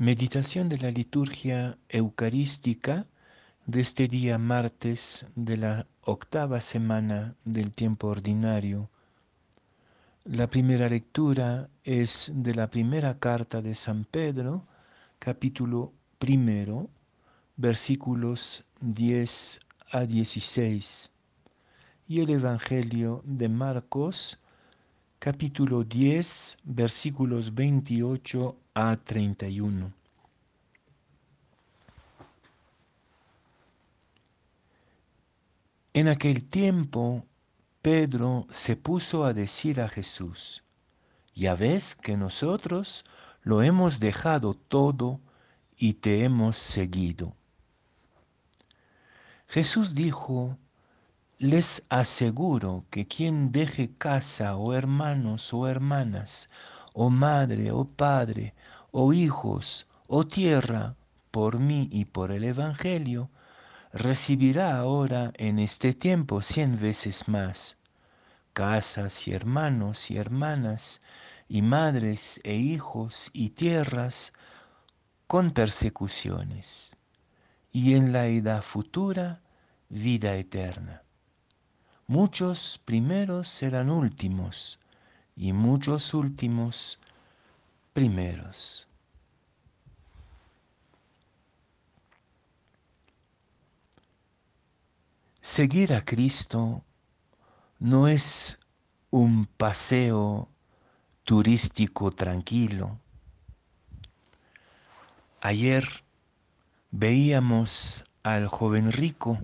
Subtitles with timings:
[0.00, 3.06] Meditación de la liturgia eucarística
[3.66, 8.88] de este día martes de la octava semana del tiempo ordinario.
[10.24, 14.62] La primera lectura es de la primera carta de San Pedro,
[15.18, 16.88] capítulo primero,
[17.58, 19.60] versículos 10
[19.90, 21.12] a 16.
[22.08, 24.38] Y el Evangelio de Marcos,
[25.20, 29.92] capítulo 10, versículos 28 a 31.
[35.92, 37.26] En aquel tiempo,
[37.82, 40.64] Pedro se puso a decir a Jesús,
[41.34, 43.04] ya ves que nosotros
[43.42, 45.20] lo hemos dejado todo
[45.76, 47.36] y te hemos seguido.
[49.48, 50.56] Jesús dijo,
[51.40, 56.50] les aseguro que quien deje casa o hermanos o hermanas,
[56.92, 58.52] o madre o padre,
[58.90, 60.96] o hijos o tierra,
[61.30, 63.30] por mí y por el Evangelio,
[63.94, 67.78] recibirá ahora en este tiempo cien veces más
[68.52, 71.00] casas y hermanos y hermanas,
[71.48, 74.34] y madres e hijos y tierras
[75.26, 76.94] con persecuciones,
[77.72, 79.40] y en la edad futura
[79.88, 81.02] vida eterna.
[82.10, 84.80] Muchos primeros serán últimos,
[85.36, 86.98] y muchos últimos
[87.92, 88.88] primeros.
[95.40, 96.82] Seguir a Cristo
[97.78, 98.58] no es
[99.10, 100.48] un paseo
[101.22, 102.98] turístico tranquilo.
[105.40, 105.86] Ayer
[106.90, 109.38] veíamos al joven rico,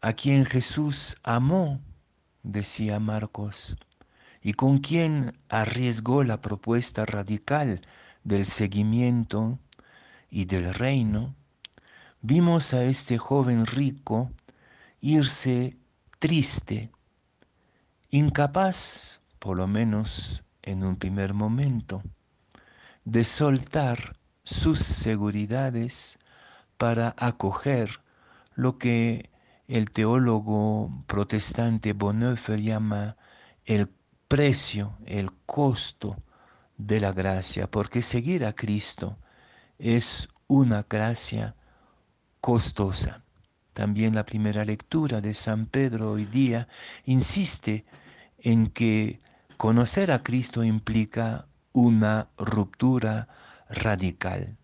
[0.00, 1.80] a quien Jesús amó,
[2.42, 3.76] decía Marcos,
[4.40, 7.80] y con quien arriesgó la propuesta radical
[8.22, 9.58] del seguimiento
[10.30, 11.34] y del reino
[12.20, 14.30] vimos a este joven rico
[15.00, 15.76] irse
[16.18, 16.90] triste,
[18.10, 22.02] incapaz, por lo menos en un primer momento,
[23.04, 26.18] de soltar sus seguridades
[26.76, 28.00] para acoger
[28.54, 29.30] lo que
[29.68, 33.16] el teólogo protestante Bonhoeffer llama
[33.66, 33.90] el
[34.26, 36.16] precio, el costo
[36.78, 39.18] de la gracia, porque seguir a Cristo
[39.78, 41.54] es una gracia
[42.40, 43.22] costosa.
[43.74, 46.66] También la primera lectura de San Pedro hoy día
[47.04, 47.84] insiste
[48.38, 49.20] en que
[49.58, 53.28] conocer a Cristo implica una ruptura
[53.68, 54.56] radical.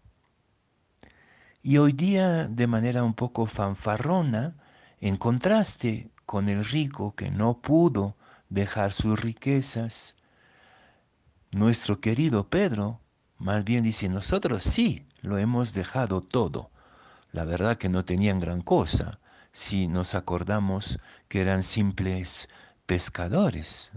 [1.62, 4.56] Y hoy día, de manera un poco fanfarrona,
[5.04, 8.16] en contraste con el rico que no pudo
[8.48, 10.16] dejar sus riquezas,
[11.50, 13.00] nuestro querido Pedro
[13.38, 16.70] más bien dice, nosotros sí lo hemos dejado todo
[17.34, 19.18] la verdad que no tenían gran cosa
[19.50, 22.48] si nos acordamos que eran simples
[22.86, 23.90] pescadores.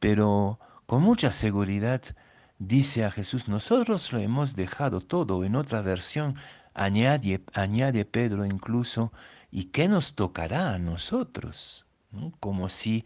[0.00, 2.02] Pero con mucha seguridad
[2.58, 5.44] dice a Jesús, nosotros lo hemos dejado todo.
[5.44, 6.34] En otra versión
[6.74, 9.12] añade, añade Pedro incluso,
[9.50, 11.86] ¿y qué nos tocará a nosotros?
[12.40, 13.04] Como si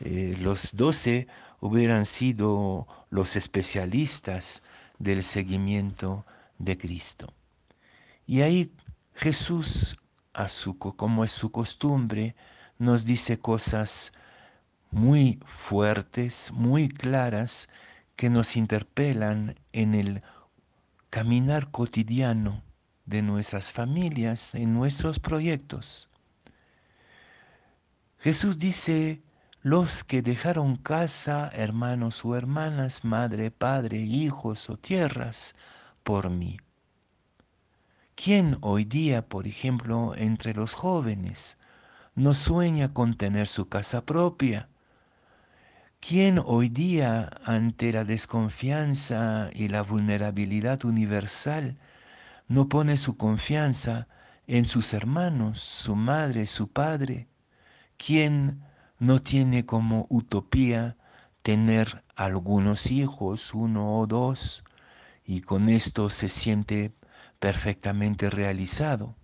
[0.00, 1.28] eh, los doce
[1.60, 4.62] hubieran sido los especialistas
[4.98, 6.24] del seguimiento
[6.58, 7.32] de Cristo.
[8.26, 8.72] Y ahí
[9.14, 9.98] Jesús,
[10.32, 12.34] a su, como es su costumbre,
[12.78, 14.12] nos dice cosas
[14.90, 17.68] muy fuertes, muy claras,
[18.16, 20.22] que nos interpelan en el
[21.10, 22.62] caminar cotidiano
[23.06, 26.08] de nuestras familias, en nuestros proyectos.
[28.18, 29.22] Jesús dice,
[29.62, 35.54] los que dejaron casa, hermanos o hermanas, madre, padre, hijos o tierras,
[36.02, 36.58] por mí.
[38.14, 41.58] ¿Quién hoy día, por ejemplo, entre los jóvenes,
[42.14, 44.68] no sueña con tener su casa propia?
[46.00, 51.78] ¿Quién hoy día, ante la desconfianza y la vulnerabilidad universal,
[52.48, 54.08] no pone su confianza
[54.46, 57.28] en sus hermanos, su madre, su padre?
[57.96, 58.62] ¿Quién
[58.98, 60.96] no tiene como utopía
[61.42, 64.64] tener algunos hijos, uno o dos,
[65.24, 66.94] y con esto se siente
[67.38, 69.14] perfectamente realizado.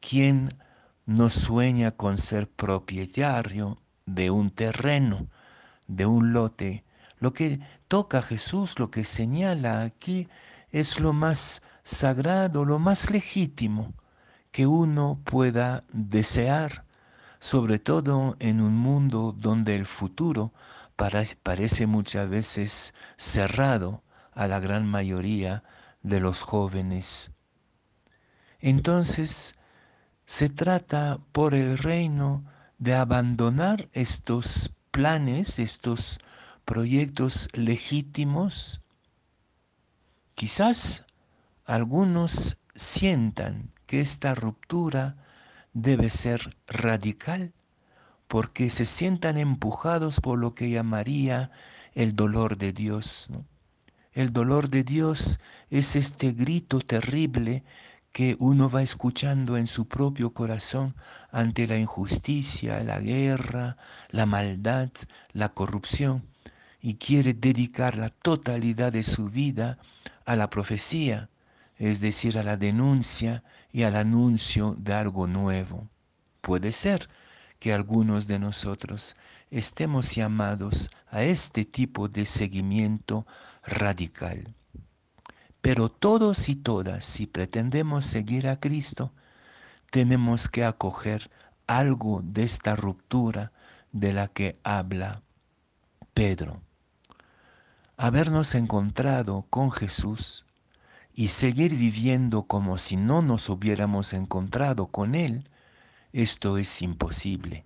[0.00, 0.56] ¿Quién
[1.04, 5.26] no sueña con ser propietario de un terreno,
[5.86, 6.84] de un lote?
[7.18, 10.28] Lo que toca Jesús, lo que señala aquí,
[10.70, 13.94] es lo más sagrado, lo más legítimo
[14.50, 16.84] que uno pueda desear,
[17.38, 20.52] sobre todo en un mundo donde el futuro
[20.96, 25.62] parece muchas veces cerrado a la gran mayoría
[26.02, 27.32] de los jóvenes.
[28.58, 29.54] Entonces,
[30.26, 32.44] se trata por el reino
[32.78, 36.20] de abandonar estos planes, estos
[36.64, 38.80] proyectos legítimos.
[40.34, 41.04] Quizás
[41.70, 45.14] algunos sientan que esta ruptura
[45.72, 47.52] debe ser radical
[48.26, 51.52] porque se sientan empujados por lo que llamaría
[51.94, 53.30] el dolor de Dios.
[54.12, 55.38] El dolor de Dios
[55.70, 57.62] es este grito terrible
[58.10, 60.96] que uno va escuchando en su propio corazón
[61.30, 63.76] ante la injusticia, la guerra,
[64.08, 64.90] la maldad,
[65.32, 66.26] la corrupción,
[66.82, 69.78] y quiere dedicar la totalidad de su vida
[70.24, 71.28] a la profecía,
[71.80, 73.42] es decir, a la denuncia
[73.72, 75.88] y al anuncio de algo nuevo.
[76.42, 77.08] Puede ser
[77.58, 79.16] que algunos de nosotros
[79.50, 83.26] estemos llamados a este tipo de seguimiento
[83.64, 84.54] radical.
[85.62, 89.14] Pero todos y todas, si pretendemos seguir a Cristo,
[89.90, 91.30] tenemos que acoger
[91.66, 93.52] algo de esta ruptura
[93.92, 95.22] de la que habla
[96.12, 96.60] Pedro.
[97.96, 100.44] Habernos encontrado con Jesús
[101.20, 105.44] y seguir viviendo como si no nos hubiéramos encontrado con Él,
[106.14, 107.62] esto es imposible.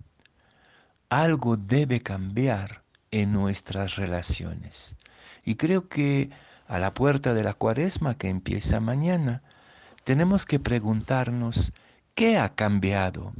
[1.07, 4.97] Algo debe cambiar en nuestras relaciones.
[5.45, 6.31] Y creo que
[6.67, 9.41] a la puerta de la cuaresma que empieza mañana,
[10.03, 11.71] tenemos que preguntarnos
[12.13, 13.31] qué ha cambiado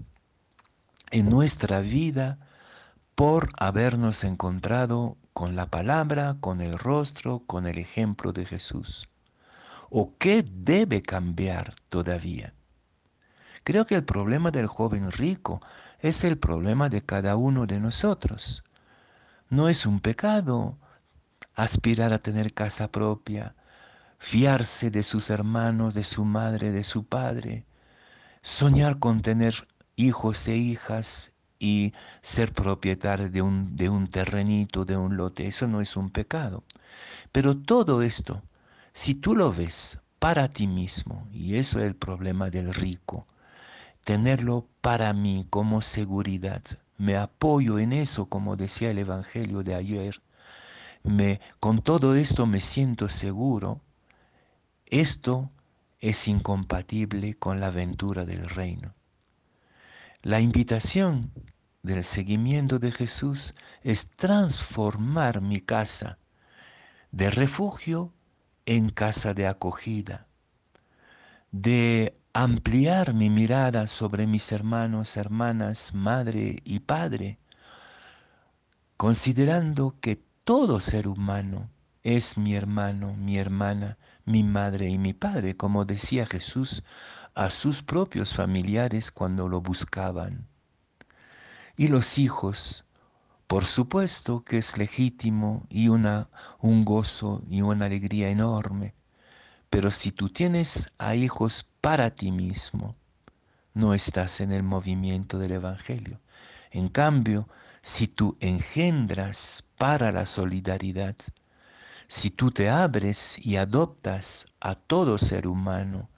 [1.11, 2.39] en nuestra vida
[3.15, 9.09] por habernos encontrado con la palabra, con el rostro, con el ejemplo de Jesús.
[9.89, 12.53] ¿O qué debe cambiar todavía?
[13.63, 15.61] Creo que el problema del joven rico
[15.99, 18.63] es el problema de cada uno de nosotros.
[19.49, 20.77] No es un pecado
[21.55, 23.55] aspirar a tener casa propia,
[24.19, 27.65] fiarse de sus hermanos, de su madre, de su padre,
[28.41, 34.97] soñar con tener hijos e hijas y ser propietario de un, de un terrenito, de
[34.97, 36.63] un lote, eso no es un pecado.
[37.31, 38.43] Pero todo esto,
[38.95, 43.27] si tú lo ves para ti mismo, y eso es el problema del rico,
[44.05, 46.61] tenerlo para mí como seguridad,
[46.97, 50.21] me apoyo en eso, como decía el Evangelio de ayer,
[51.59, 53.81] con todo esto me siento seguro,
[54.85, 55.51] esto
[55.99, 58.93] es incompatible con la aventura del reino.
[60.21, 61.33] La invitación
[61.83, 66.17] del seguimiento de Jesús es transformar mi casa
[67.11, 68.14] de refugio
[68.65, 70.27] en casa de acogida,
[71.51, 77.39] de ampliar mi mirada sobre mis hermanos, hermanas, madre y padre,
[78.97, 81.69] considerando que todo ser humano
[82.03, 86.83] es mi hermano, mi hermana, mi madre y mi padre, como decía Jesús
[87.33, 90.47] a sus propios familiares cuando lo buscaban.
[91.77, 92.85] Y los hijos,
[93.47, 98.95] por supuesto que es legítimo y una, un gozo y una alegría enorme,
[99.69, 102.95] pero si tú tienes a hijos para ti mismo,
[103.73, 106.21] no estás en el movimiento del Evangelio.
[106.71, 107.47] En cambio,
[107.83, 111.15] si tú engendras para la solidaridad,
[112.07, 116.09] si tú te abres y adoptas a todo ser humano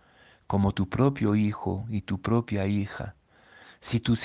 [0.47, 3.16] como tu propio hijo y tu propia hija,
[3.79, 4.15] si tú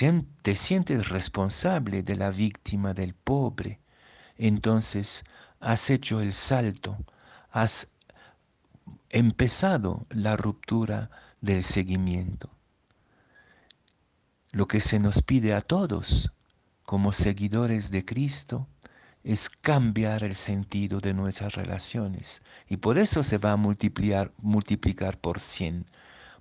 [0.43, 3.81] te sientes responsable de la víctima del pobre,
[4.37, 5.25] entonces
[5.61, 6.97] has hecho el salto,
[7.51, 7.89] has
[9.11, 12.51] empezado la ruptura del seguimiento.
[14.51, 16.33] Lo que se nos pide a todos
[16.85, 18.69] como seguidores de Cristo
[19.25, 22.43] es cambiar el sentido de nuestras relaciones.
[22.69, 25.87] Y por eso se va a multiplicar, multiplicar por 100.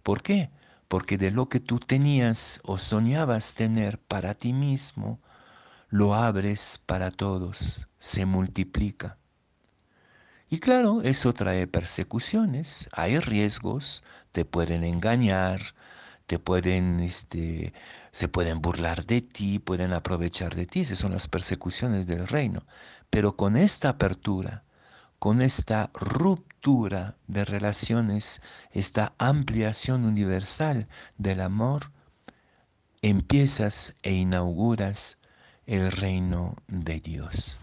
[0.04, 0.50] ¿Por qué?
[0.92, 5.22] Porque de lo que tú tenías o soñabas tener para ti mismo,
[5.88, 9.18] lo abres para todos, se multiplica.
[10.50, 15.62] Y claro, eso trae persecuciones, hay riesgos, te pueden engañar,
[16.26, 17.72] te pueden este,
[18.12, 22.66] se pueden burlar de ti, pueden aprovechar de ti, esas son las persecuciones del reino.
[23.10, 24.66] Pero con esta apertura,
[25.22, 30.88] con esta ruptura de relaciones, esta ampliación universal
[31.20, 31.92] del amor,
[33.04, 35.20] empiezas e inauguras
[35.68, 37.60] el reino de Dios.